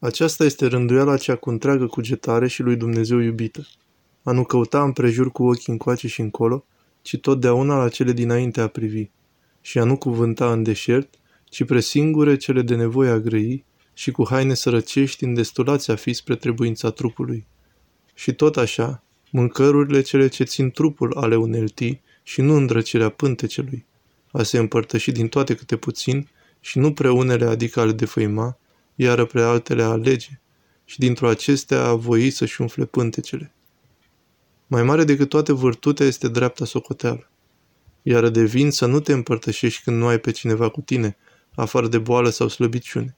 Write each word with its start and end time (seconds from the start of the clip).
Aceasta 0.00 0.44
este 0.44 0.66
rânduiala 0.66 1.16
cea 1.16 1.36
cu 1.36 1.50
întreagă 1.50 1.86
cugetare 1.86 2.48
și 2.48 2.62
lui 2.62 2.76
Dumnezeu 2.76 3.18
iubită. 3.18 3.66
A 4.22 4.32
nu 4.32 4.44
căuta 4.44 4.82
împrejur 4.82 5.32
cu 5.32 5.46
ochii 5.46 5.72
încoace 5.72 6.08
și 6.08 6.20
încolo, 6.20 6.64
ci 7.02 7.16
totdeauna 7.16 7.76
la 7.76 7.88
cele 7.88 8.12
dinainte 8.12 8.60
a 8.60 8.66
privi. 8.66 9.08
Și 9.60 9.78
a 9.78 9.84
nu 9.84 9.96
cuvânta 9.96 10.52
în 10.52 10.62
deșert, 10.62 11.14
ci 11.44 11.64
presingure 11.64 12.36
cele 12.36 12.62
de 12.62 12.74
nevoie 12.74 13.10
a 13.10 13.18
grăi 13.18 13.64
și 13.92 14.10
cu 14.10 14.26
haine 14.28 14.54
sărăcești 14.54 15.24
în 15.24 15.34
destulația 15.34 15.94
fi 15.94 16.12
spre 16.12 16.36
trebuința 16.36 16.90
trupului. 16.90 17.46
Și 18.14 18.32
tot 18.34 18.56
așa, 18.56 19.02
mâncărurile 19.30 20.00
cele 20.00 20.28
ce 20.28 20.44
țin 20.44 20.70
trupul 20.70 21.16
ale 21.16 21.36
uneltii 21.36 22.00
și 22.22 22.40
nu 22.40 22.54
îndrăcirea 22.54 23.08
pântecelui, 23.08 23.86
a 24.30 24.42
se 24.42 24.58
împărtăși 24.58 25.12
din 25.12 25.28
toate 25.28 25.54
câte 25.54 25.76
puțin 25.76 26.28
și 26.60 26.78
nu 26.78 26.92
preunele 26.92 27.44
adică 27.44 27.80
ale 27.80 27.92
defăima, 27.92 28.58
iar 29.00 29.24
pre 29.24 29.42
altele 29.42 29.82
a 29.82 29.88
alege, 29.88 30.40
și 30.84 30.98
dintr-o 30.98 31.28
acestea 31.28 31.84
a 31.84 31.94
voi 31.94 32.30
să-și 32.30 32.60
umfle 32.60 32.84
pântecele. 32.84 33.52
Mai 34.66 34.82
mare 34.82 35.04
decât 35.04 35.28
toate 35.28 35.52
vârtutea 35.52 36.06
este 36.06 36.28
dreapta 36.28 36.64
socoteală. 36.64 37.30
Iar 38.02 38.28
de 38.28 38.44
vin 38.44 38.70
să 38.70 38.86
nu 38.86 39.00
te 39.00 39.12
împărtășești 39.12 39.82
când 39.82 39.96
nu 39.96 40.06
ai 40.06 40.18
pe 40.18 40.30
cineva 40.30 40.68
cu 40.68 40.80
tine, 40.80 41.16
afară 41.54 41.88
de 41.88 41.98
boală 41.98 42.28
sau 42.28 42.48
slăbiciune. 42.48 43.16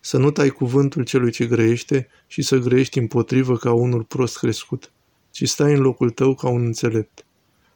Să 0.00 0.18
nu 0.18 0.30
tai 0.30 0.48
cuvântul 0.48 1.04
celui 1.04 1.30
ce 1.30 1.46
grăiește 1.46 2.08
și 2.26 2.42
să 2.42 2.56
grăiești 2.56 2.98
împotrivă 2.98 3.56
ca 3.56 3.72
unul 3.72 4.02
prost 4.02 4.38
crescut, 4.38 4.92
ci 5.30 5.48
stai 5.48 5.72
în 5.72 5.80
locul 5.80 6.10
tău 6.10 6.34
ca 6.34 6.48
un 6.48 6.64
înțelept. 6.64 7.24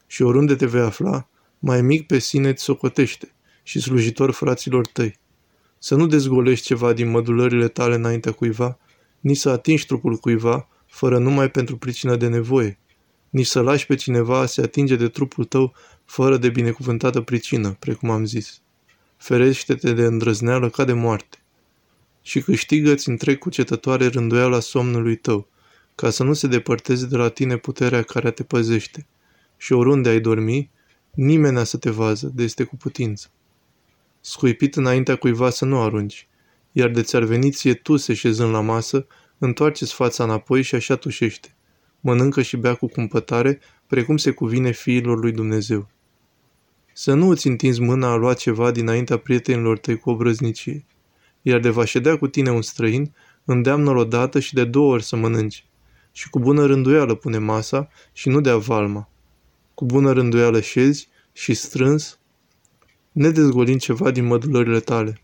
Și 0.07 0.21
oriunde 0.21 0.55
te 0.55 0.65
vei 0.65 0.81
afla, 0.81 1.27
mai 1.59 1.81
mic 1.81 2.07
pe 2.07 2.19
sine 2.19 2.49
îți 2.49 2.63
socotește 2.63 3.31
și 3.63 3.81
slujitor 3.81 4.31
fraților 4.31 4.87
tăi. 4.87 5.19
Să 5.79 5.95
nu 5.95 6.07
dezgolești 6.07 6.65
ceva 6.65 6.93
din 6.93 7.09
mădulările 7.09 7.67
tale 7.67 7.95
înaintea 7.95 8.31
cuiva, 8.31 8.77
nici 9.19 9.37
să 9.37 9.49
atingi 9.49 9.85
trupul 9.85 10.15
cuiva, 10.15 10.67
fără 10.87 11.17
numai 11.17 11.51
pentru 11.51 11.77
pricină 11.77 12.15
de 12.15 12.27
nevoie, 12.27 12.77
nici 13.29 13.45
să 13.45 13.61
lași 13.61 13.85
pe 13.85 13.95
cineva 13.95 14.45
se 14.45 14.61
atinge 14.61 14.95
de 14.95 15.07
trupul 15.07 15.43
tău 15.43 15.73
fără 16.05 16.37
de 16.37 16.49
binecuvântată 16.49 17.21
pricină, 17.21 17.75
precum 17.79 18.09
am 18.09 18.25
zis. 18.25 18.61
Ferește-te 19.17 19.93
de 19.93 20.03
îndrăzneală 20.03 20.69
ca 20.69 20.83
de 20.83 20.93
moarte. 20.93 21.37
Și 22.21 22.41
câștigă-ți 22.41 23.09
întreg 23.09 23.37
cucetătoare 23.37 24.07
rânduiala 24.07 24.59
somnului 24.59 25.15
tău, 25.15 25.47
ca 25.95 26.09
să 26.09 26.23
nu 26.23 26.33
se 26.33 26.47
depărteze 26.47 27.05
de 27.05 27.17
la 27.17 27.29
tine 27.29 27.57
puterea 27.57 28.01
care 28.01 28.31
te 28.31 28.43
păzește. 28.43 29.07
Și 29.57 29.73
oriunde 29.73 30.09
ai 30.09 30.19
dormi, 30.19 30.69
nimeni 31.11 31.65
să 31.65 31.77
te 31.77 31.89
vază, 31.89 32.31
de 32.35 32.43
este 32.43 32.63
cu 32.63 32.75
putință. 32.75 33.27
Scuipit 34.37 34.75
înaintea 34.75 35.15
cuiva 35.15 35.49
să 35.49 35.65
nu 35.65 35.81
arunci, 35.81 36.27
iar 36.71 36.89
de 36.89 37.01
ți-ar 37.01 37.23
veni 37.23 37.51
ție 37.51 37.73
tu 37.73 37.95
se 37.95 38.13
șezând 38.13 38.51
la 38.51 38.61
masă, 38.61 39.07
întoarceți 39.37 39.93
fața 39.93 40.23
înapoi 40.23 40.61
și 40.61 40.75
așa 40.75 40.95
tușește. 40.95 41.55
Mănâncă 41.99 42.41
și 42.41 42.57
bea 42.57 42.73
cu 42.73 42.87
cumpătare, 42.87 43.59
precum 43.87 44.17
se 44.17 44.31
cuvine 44.31 44.71
fiilor 44.71 45.19
lui 45.19 45.31
Dumnezeu. 45.31 45.89
Să 46.93 47.13
nu 47.13 47.29
îți 47.29 47.47
întinzi 47.47 47.81
mâna 47.81 48.11
a 48.11 48.15
lua 48.15 48.33
ceva 48.33 48.71
dinaintea 48.71 49.17
prietenilor 49.17 49.77
tăi 49.77 49.97
cu 49.97 50.09
obrăznicie, 50.09 50.85
iar 51.41 51.59
de 51.59 51.69
va 51.69 51.85
ședea 51.85 52.17
cu 52.17 52.27
tine 52.27 52.51
un 52.51 52.61
străin, 52.61 53.13
îndeamnă-l 53.45 53.97
odată 53.97 54.39
și 54.39 54.53
de 54.53 54.65
două 54.65 54.93
ori 54.93 55.03
să 55.03 55.15
mănânci, 55.15 55.65
și 56.11 56.29
cu 56.29 56.39
bună 56.39 56.65
rânduială 56.65 57.15
pune 57.15 57.37
masa 57.37 57.89
și 58.13 58.29
nu 58.29 58.41
dea 58.41 58.57
valma. 58.57 59.09
Cu 59.73 59.85
bună 59.85 60.11
rânduială 60.11 60.59
șezi 60.59 61.07
și 61.33 61.53
strâns, 61.53 62.19
nedezgolind 63.17 63.79
ceva 63.79 64.11
din 64.11 64.25
mădulările 64.25 64.79
tale. 64.79 65.21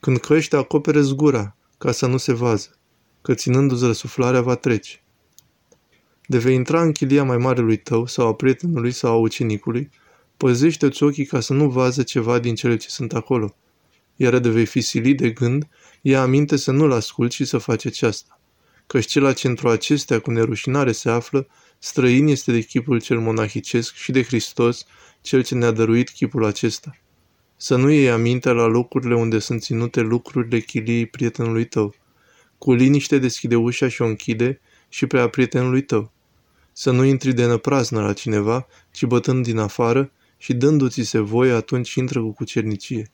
Când 0.00 0.18
căști, 0.18 0.56
acopere 0.56 1.00
zgura, 1.00 1.56
ca 1.78 1.92
să 1.92 2.06
nu 2.06 2.16
se 2.16 2.32
vază, 2.32 2.78
că 3.22 3.34
ținându-ți 3.34 3.84
răsuflarea 3.84 4.40
va 4.40 4.54
trece. 4.54 5.02
De 6.26 6.38
vei 6.38 6.54
intra 6.54 6.82
în 6.82 6.92
chilia 6.92 7.24
mai 7.24 7.36
marelui 7.36 7.76
tău 7.76 8.06
sau 8.06 8.28
a 8.28 8.34
prietenului 8.34 8.90
sau 8.90 9.12
a 9.12 9.16
ucenicului, 9.16 9.90
păzește-ți 10.36 11.02
ochii 11.02 11.24
ca 11.24 11.40
să 11.40 11.52
nu 11.52 11.68
vază 11.68 12.02
ceva 12.02 12.38
din 12.38 12.54
cele 12.54 12.76
ce 12.76 12.88
sunt 12.88 13.14
acolo. 13.14 13.56
Iar 14.16 14.38
de 14.38 14.48
vei 14.48 14.66
fi 14.66 14.80
silit 14.80 15.16
de 15.16 15.30
gând, 15.30 15.68
ia 16.02 16.22
aminte 16.22 16.56
să 16.56 16.70
nu-l 16.70 16.92
asculți 16.92 17.36
și 17.36 17.44
să 17.44 17.58
faci 17.58 17.86
aceasta. 17.86 18.40
Căci 18.86 19.06
cel 19.06 19.34
ce 19.34 19.48
într-o 19.48 19.70
acestea 19.70 20.20
cu 20.20 20.30
nerușinare 20.30 20.92
se 20.92 21.10
află, 21.10 21.46
străin 21.84 22.26
este 22.26 22.52
de 22.52 22.60
chipul 22.60 23.00
cel 23.00 23.18
monahicesc 23.20 23.94
și 23.94 24.12
de 24.12 24.22
Hristos, 24.22 24.86
cel 25.20 25.42
ce 25.42 25.54
ne-a 25.54 25.70
dăruit 25.70 26.10
chipul 26.10 26.44
acesta. 26.44 26.96
Să 27.56 27.76
nu 27.76 27.90
iei 27.90 28.10
aminte 28.10 28.50
la 28.50 28.66
locurile 28.66 29.14
unde 29.14 29.38
sunt 29.38 29.62
ținute 29.62 30.00
lucrurile 30.00 30.60
chiliei 30.60 31.06
prietenului 31.06 31.64
tău. 31.64 31.94
Cu 32.58 32.72
liniște 32.72 33.18
deschide 33.18 33.56
ușa 33.56 33.88
și 33.88 34.02
o 34.02 34.04
închide 34.04 34.60
și 34.88 35.06
prea 35.06 35.28
prietenului 35.28 35.82
tău. 35.82 36.12
Să 36.72 36.90
nu 36.90 37.04
intri 37.04 37.32
de 37.32 37.46
năpraznă 37.46 38.00
la 38.00 38.12
cineva, 38.12 38.66
ci 38.90 39.04
bătând 39.04 39.44
din 39.44 39.58
afară 39.58 40.10
și 40.36 40.54
dându-ți 40.54 41.02
se 41.02 41.18
voie, 41.18 41.52
atunci 41.52 41.94
intră 41.94 42.20
cu 42.20 42.32
cucernicie. 42.32 43.10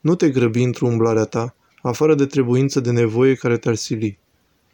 Nu 0.00 0.14
te 0.14 0.30
grăbi 0.30 0.62
într-o 0.62 0.86
umblarea 0.86 1.24
ta, 1.24 1.56
afară 1.82 2.14
de 2.14 2.26
trebuință 2.26 2.80
de 2.80 2.90
nevoie 2.90 3.34
care 3.34 3.56
te-ar 3.56 3.74
sili. 3.74 4.18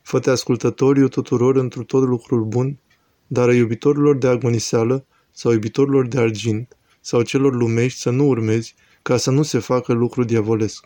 Fă-te 0.06 0.30
ascultătoriu 0.30 1.08
tuturor 1.08 1.56
într 1.56 1.78
tot 1.78 2.02
lucrul 2.02 2.44
bun, 2.44 2.78
dar 3.26 3.54
iubitorilor 3.54 4.16
de 4.16 4.28
agoniseală 4.28 5.06
sau 5.30 5.52
iubitorilor 5.52 6.06
de 6.06 6.18
argint 6.18 6.76
sau 7.00 7.22
celor 7.22 7.54
lumești 7.54 8.00
să 8.00 8.10
nu 8.10 8.26
urmezi 8.26 8.74
ca 9.02 9.16
să 9.16 9.30
nu 9.30 9.42
se 9.42 9.58
facă 9.58 9.92
lucru 9.92 10.24
diavolesc. 10.24 10.84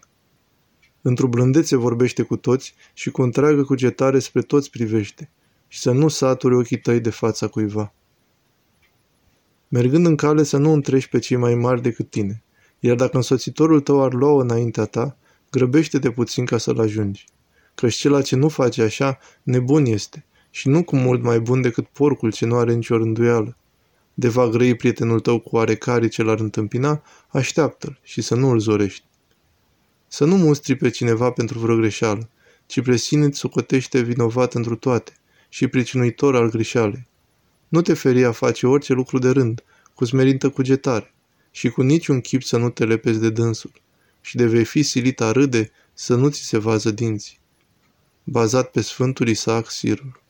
Într-o 1.03 1.29
blândețe 1.29 1.77
vorbește 1.77 2.23
cu 2.23 2.37
toți 2.37 2.75
și 2.93 3.11
cu 3.11 3.23
întreagă 3.23 3.65
cugetare 3.65 4.19
spre 4.19 4.43
toți 4.43 4.71
privește 4.71 5.31
și 5.69 5.79
să 5.79 5.91
nu 5.91 6.09
saturi 6.09 6.55
ochii 6.55 6.81
tăi 6.81 7.01
de 7.01 7.11
fața 7.11 7.47
cuiva. 7.47 7.95
Mergând 9.69 10.07
în 10.07 10.17
cale 10.17 10.43
să 10.43 10.57
nu 10.57 10.73
întrești 10.73 11.11
pe 11.11 11.19
cei 11.19 11.37
mai 11.37 11.55
mari 11.55 11.83
decât 11.83 12.11
tine, 12.11 12.43
iar 12.79 12.97
dacă 12.97 13.17
însoțitorul 13.17 13.81
tău 13.81 14.03
ar 14.03 14.13
lua 14.13 14.43
înaintea 14.43 14.85
ta, 14.85 15.17
grăbește-te 15.51 16.11
puțin 16.11 16.45
ca 16.45 16.59
să-l 16.59 16.81
ajungi. 16.81 17.27
Căci 17.81 17.95
cel 17.95 18.23
ce 18.23 18.37
nu 18.37 18.49
face 18.49 18.83
așa, 18.83 19.19
nebun 19.43 19.85
este 19.85 20.25
și 20.51 20.69
nu 20.69 20.85
cu 20.85 20.97
mult 20.97 21.23
mai 21.23 21.41
bun 21.41 21.61
decât 21.61 21.87
porcul 21.87 22.33
ce 22.33 22.47
nu 22.47 22.57
are 22.57 22.75
nicio 22.75 22.97
rânduială. 22.97 23.57
De 24.15 24.29
va 24.29 24.49
grăi 24.49 24.75
prietenul 24.75 25.21
tău 25.21 25.39
cu 25.41 25.57
oarecare 25.57 26.09
ce 26.09 26.23
l-ar 26.23 26.41
întâmpina, 26.41 27.03
așteaptă-l 27.29 27.99
și 28.03 28.23
să 28.23 28.35
nu 28.35 28.49
îl 28.49 28.59
zorești. 28.59 29.05
Să 30.09 30.25
nu 30.25 30.37
mustri 30.37 30.77
pe 30.77 30.91
cineva 30.91 31.31
pentru 31.31 31.59
vreo 31.59 31.77
greșeală, 31.77 32.29
ci 32.67 32.83
pre 32.83 32.97
sine 32.97 33.25
îți 33.25 33.39
socotește 33.39 34.01
vinovat 34.01 34.55
întru 34.55 34.77
toate 34.77 35.13
și 35.49 35.67
pricinuitor 35.67 36.37
al 36.37 36.51
greșealei. 36.51 37.07
Nu 37.69 37.83
te 37.83 37.95
feri 37.95 38.25
a 38.25 38.33
face 38.33 38.67
orice 38.67 38.93
lucru 38.93 39.19
de 39.19 39.31
rând, 39.31 39.65
cu 39.95 40.05
smerintă 40.05 40.49
cugetare, 40.49 41.15
și 41.51 41.69
cu 41.69 41.83
niciun 41.83 42.21
chip 42.21 42.43
să 42.43 42.57
nu 42.57 42.71
te 42.71 42.85
lepezi 42.85 43.21
de 43.21 43.31
dânsul, 43.31 43.73
și 44.21 44.37
de 44.37 44.47
vei 44.47 44.65
fi 44.65 44.83
silit 44.83 45.21
a 45.21 45.33
râde 45.33 45.71
să 45.93 46.15
nu 46.15 46.29
ți 46.29 46.41
se 46.41 46.59
vază 46.59 46.91
dinții. 46.91 47.40
Bazat 48.33 48.71
pe 48.71 48.81
Sfântul 48.81 49.29
Isaac 49.29 49.71
Sirul. 49.71 50.23